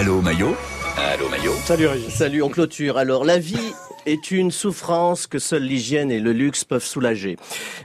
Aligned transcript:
Allô 0.00 0.22
Maillot 0.22 0.56
Allô 0.96 1.28
Maillot 1.28 1.52
Salut 1.62 1.86
Régis. 1.86 2.14
Salut, 2.14 2.42
on 2.42 2.48
clôture. 2.48 2.96
Alors, 2.96 3.26
la 3.26 3.38
vie 3.38 3.74
est 4.06 4.30
une 4.30 4.50
souffrance 4.50 5.26
que 5.26 5.38
seule 5.38 5.64
l'hygiène 5.64 6.10
et 6.10 6.20
le 6.20 6.32
luxe 6.32 6.64
peuvent 6.64 6.86
soulager. 6.86 7.36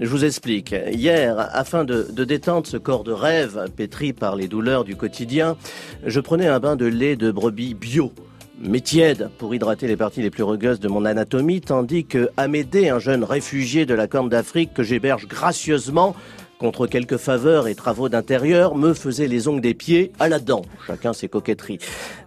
Je 0.00 0.08
vous 0.08 0.24
explique. 0.24 0.74
Hier, 0.90 1.36
afin 1.38 1.84
de, 1.84 2.08
de, 2.10 2.24
détendre 2.24 2.66
ce 2.66 2.78
corps 2.78 3.04
de 3.04 3.12
rêve 3.12 3.66
pétri 3.76 4.12
par 4.12 4.34
les 4.34 4.48
douleurs 4.48 4.82
du 4.82 4.96
quotidien, 4.96 5.56
je 6.04 6.18
prenais 6.18 6.48
un 6.48 6.58
bain 6.58 6.74
de 6.74 6.86
lait 6.86 7.14
de 7.14 7.30
brebis 7.30 7.74
bio 7.74 8.12
mais 8.60 8.80
tiède 8.80 9.30
pour 9.38 9.54
hydrater 9.54 9.86
les 9.86 9.96
parties 9.96 10.20
les 10.20 10.30
plus 10.30 10.42
rugueuses 10.42 10.80
de 10.80 10.88
mon 10.88 11.04
anatomie, 11.04 11.60
tandis 11.60 12.04
que 12.04 12.28
Amédée, 12.36 12.90
un 12.90 12.98
jeune 12.98 13.24
réfugié 13.24 13.86
de 13.86 13.94
la 13.94 14.06
Corne 14.06 14.28
d'Afrique 14.28 14.74
que 14.74 14.82
j'héberge 14.82 15.26
gracieusement, 15.26 16.14
contre 16.60 16.86
quelques 16.86 17.16
faveurs 17.16 17.66
et 17.66 17.74
travaux 17.74 18.10
d'intérieur, 18.10 18.76
me 18.76 18.92
faisait 18.92 19.26
les 19.26 19.48
ongles 19.48 19.62
des 19.62 19.72
pieds 19.72 20.12
à 20.20 20.28
la 20.28 20.38
dent. 20.38 20.62
Chacun 20.86 21.14
ses 21.14 21.26
coquetteries. 21.26 21.78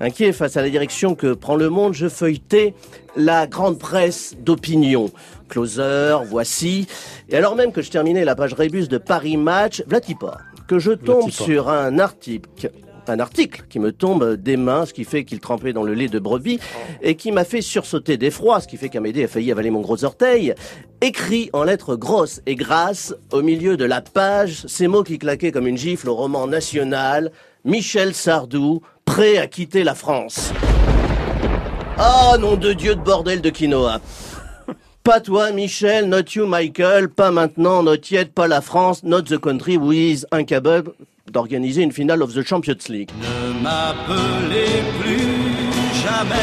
Inquiet 0.00 0.32
face 0.32 0.56
à 0.56 0.62
la 0.62 0.70
direction 0.70 1.14
que 1.14 1.34
prend 1.34 1.54
le 1.54 1.68
monde, 1.68 1.92
je 1.92 2.08
feuilletais 2.08 2.74
la 3.14 3.46
grande 3.46 3.78
presse 3.78 4.34
d'opinion. 4.40 5.10
Closer, 5.50 6.16
voici. 6.26 6.88
Et 7.28 7.36
alors 7.36 7.56
même 7.56 7.72
que 7.72 7.82
je 7.82 7.90
terminais 7.90 8.24
la 8.24 8.34
page 8.34 8.54
rébus 8.54 8.88
de 8.88 8.96
Paris 8.96 9.36
Match, 9.36 9.82
Vlatipa, 9.86 10.38
que 10.66 10.78
je 10.78 10.92
tombe 10.92 11.30
sur 11.30 11.68
un 11.68 11.98
article 11.98 12.70
un 13.08 13.20
article 13.20 13.64
qui 13.68 13.78
me 13.78 13.92
tombe 13.92 14.34
des 14.36 14.56
mains, 14.56 14.86
ce 14.86 14.92
qui 14.92 15.04
fait 15.04 15.24
qu'il 15.24 15.40
trempait 15.40 15.72
dans 15.72 15.82
le 15.82 15.94
lait 15.94 16.08
de 16.08 16.18
brebis, 16.18 16.60
et 17.00 17.16
qui 17.16 17.32
m'a 17.32 17.44
fait 17.44 17.62
sursauter 17.62 18.16
d'effroi, 18.16 18.60
ce 18.60 18.68
qui 18.68 18.76
fait 18.76 18.88
qu'Amédée 18.88 19.24
a 19.24 19.28
failli 19.28 19.50
avaler 19.50 19.70
mon 19.70 19.80
gros 19.80 20.04
orteil, 20.04 20.54
écrit 21.00 21.50
en 21.52 21.64
lettres 21.64 21.96
grosses 21.96 22.40
et 22.46 22.54
grasses, 22.54 23.14
au 23.32 23.42
milieu 23.42 23.76
de 23.76 23.84
la 23.84 24.00
page, 24.00 24.64
ces 24.66 24.86
mots 24.86 25.02
qui 25.02 25.18
claquaient 25.18 25.52
comme 25.52 25.66
une 25.66 25.78
gifle 25.78 26.08
au 26.08 26.14
roman 26.14 26.46
national, 26.46 27.32
Michel 27.64 28.14
Sardou, 28.14 28.82
prêt 29.04 29.38
à 29.38 29.46
quitter 29.46 29.84
la 29.84 29.94
France. 29.94 30.52
Ah, 31.98 32.36
nom 32.38 32.56
de 32.56 32.72
Dieu 32.72 32.94
de 32.94 33.00
bordel 33.00 33.40
de 33.40 33.50
quinoa. 33.50 34.00
Pas 35.04 35.20
toi, 35.20 35.50
Michel, 35.50 36.08
not 36.08 36.34
you, 36.34 36.46
Michael, 36.46 37.08
pas 37.08 37.32
maintenant, 37.32 37.82
not 37.82 38.10
yet, 38.10 38.26
pas 38.26 38.46
la 38.46 38.60
France, 38.60 39.02
not 39.02 39.22
the 39.22 39.38
country 39.38 39.76
with 39.76 40.24
incapable 40.30 40.92
d'organiser 41.32 41.82
une 41.82 41.92
finale 41.92 42.22
of 42.22 42.34
the 42.34 42.46
Champions 42.46 42.76
League. 42.88 43.10
Ne 43.20 43.62
m'appelez 43.62 44.82
plus 45.00 46.02
jamais 46.02 46.34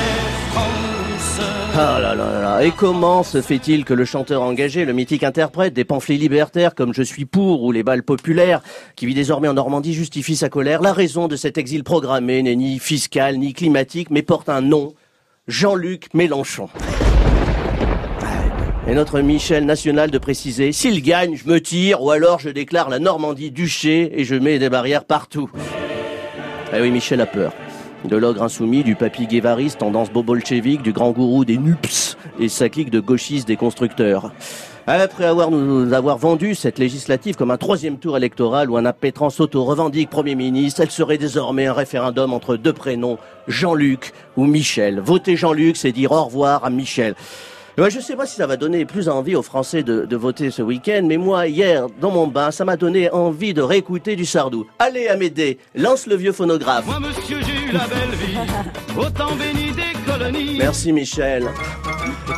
France. 0.52 1.42
Ah 1.78 2.00
là 2.02 2.16
là 2.16 2.42
là. 2.42 2.66
Et 2.66 2.72
comment 2.72 3.24
se 3.24 3.42
fait-il 3.42 3.86
que 3.86 3.94
le 3.94 4.04
chanteur 4.04 4.42
engagé, 4.42 4.84
le 4.84 4.92
mythique 4.92 5.24
interprète 5.24 5.74
des 5.74 5.86
pamphlets 5.86 6.18
libertaires 6.18 6.76
comme 6.76 6.94
Je 6.94 7.04
suis 7.04 7.26
pour 7.26 7.64
ou 7.64 7.72
les 7.72 7.84
balles 7.84 8.04
populaires, 8.04 8.62
qui 8.96 9.06
vit 9.06 9.14
désormais 9.14 9.48
en 9.48 9.54
Normandie, 9.54 9.94
justifie 9.94 10.36
sa 10.36 10.50
colère? 10.50 10.82
La 10.82 10.92
raison 10.92 11.28
de 11.28 11.36
cet 11.36 11.58
exil 11.58 11.84
programmé 11.84 12.42
n'est 12.44 12.56
ni 12.56 12.80
fiscal 12.80 13.38
ni 13.38 13.54
climatique, 13.54 14.10
mais 14.10 14.24
porte 14.24 14.50
un 14.50 14.62
nom 14.62 14.94
Jean-Luc 15.48 16.14
Mélenchon. 16.14 16.70
Et 18.90 18.96
notre 18.96 19.20
Michel 19.22 19.66
national 19.66 20.10
de 20.10 20.18
préciser, 20.18 20.72
s'il 20.72 21.04
gagne, 21.04 21.36
je 21.36 21.48
me 21.48 21.62
tire, 21.62 22.02
ou 22.02 22.10
alors 22.10 22.40
je 22.40 22.50
déclare 22.50 22.90
la 22.90 22.98
Normandie 22.98 23.52
duché 23.52 24.20
et 24.20 24.24
je 24.24 24.34
mets 24.34 24.58
des 24.58 24.70
barrières 24.70 25.06
partout. 25.06 25.48
Ah 26.74 26.78
oui, 26.82 26.90
Michel 26.90 27.22
a 27.22 27.28
peur. 27.28 27.54
De 28.06 28.18
l'ogre 28.18 28.42
insoumis, 28.42 28.84
du 28.84 28.96
papy 28.96 29.28
guévariste, 29.28 29.78
tendance 29.78 30.12
bobolchevique, 30.12 30.82
du 30.82 30.92
grand 30.92 31.12
gourou 31.12 31.46
des 31.46 31.60
NUPS 31.60 32.18
et 32.40 32.50
sa 32.50 32.68
clique 32.68 32.90
de 32.90 33.00
gauchistes 33.00 33.48
des 33.48 33.58
constructeurs. 33.58 34.32
Après 34.88 35.26
avoir 35.26 35.52
nous 35.52 35.94
avoir 35.94 36.18
vendu 36.18 36.56
cette 36.56 36.80
législative 36.80 37.36
comme 37.36 37.52
un 37.52 37.58
troisième 37.58 38.00
tour 38.00 38.18
électoral 38.18 38.72
où 38.72 38.78
un 38.78 38.86
appétrant 38.86 39.30
s'auto-revendique 39.30 40.10
Premier 40.10 40.34
ministre, 40.34 40.82
elle 40.82 40.90
serait 40.90 41.20
désormais 41.20 41.68
un 41.68 41.74
référendum 41.74 42.34
entre 42.34 42.56
deux 42.56 42.74
prénoms, 42.74 43.20
Jean-Luc 43.48 44.14
ou 44.36 44.46
Michel. 44.46 45.00
Voter 45.00 45.36
Jean-Luc, 45.36 45.78
c'est 45.78 45.92
dire 45.92 46.12
au 46.12 46.24
revoir 46.24 46.66
à 46.66 46.72
Michel. 46.72 47.14
Je 47.78 48.00
sais 48.00 48.16
pas 48.16 48.26
si 48.26 48.36
ça 48.36 48.48
va 48.48 48.58
donner 48.58 48.86
plus 48.86 49.10
envie 49.10 49.36
aux 49.36 49.42
Français 49.42 49.84
de, 49.84 50.06
de 50.06 50.16
voter 50.16 50.52
ce 50.52 50.62
week-end, 50.62 51.02
mais 51.06 51.18
moi, 51.18 51.48
hier, 51.48 51.88
dans 52.02 52.12
mon 52.12 52.28
bain, 52.28 52.52
ça 52.52 52.66
m'a 52.66 52.78
donné 52.78 53.10
envie 53.12 53.54
de 53.54 53.62
réécouter 53.62 54.16
du 54.16 54.26
Sardou. 54.26 54.68
Allez, 54.80 55.08
Amédée, 55.08 55.58
lance 55.76 56.06
le 56.08 56.16
vieux 56.16 56.32
phonographe. 56.32 56.86
Moi, 56.86 57.00
monsieur, 57.00 57.38
j'ai 57.42 57.70
eu 57.70 57.72
la 57.72 57.88
belle 57.88 58.16
vie, 58.16 58.38
autant 58.98 59.36
béni 59.36 59.72
des 59.72 60.12
colonies. 60.12 60.58
Merci, 60.58 60.94
Michel. 60.94 61.48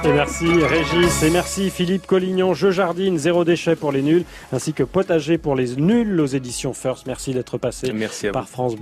Et 0.03 0.11
merci 0.13 0.45
Régis, 0.47 1.21
et 1.23 1.29
merci 1.29 1.69
Philippe 1.69 2.07
Collignon, 2.07 2.53
Jeu 2.53 2.71
Jardine, 2.71 3.17
zéro 3.17 3.43
déchet 3.43 3.75
pour 3.75 3.91
les 3.91 4.01
nuls, 4.01 4.23
ainsi 4.51 4.73
que 4.73 4.83
Potager 4.83 5.37
pour 5.37 5.55
les 5.55 5.75
nuls 5.75 6.19
aux 6.19 6.25
éditions 6.25 6.73
First. 6.73 7.05
Merci 7.07 7.33
d'être 7.33 7.57
passé 7.57 7.91
Merci 7.93 8.29
par. 8.29 8.47
France 8.47 8.75
Bleu. 8.75 8.79